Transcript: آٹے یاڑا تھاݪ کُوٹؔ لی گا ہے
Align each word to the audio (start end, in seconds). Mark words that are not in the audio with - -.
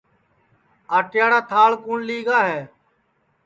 آٹے 0.95 1.17
یاڑا 1.21 1.39
تھاݪ 1.49 1.71
کُوٹؔ 1.83 1.99
لی 2.07 2.17
گا 2.27 2.39
ہے 2.49 2.61